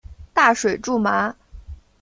[0.33, 1.35] 大水苎麻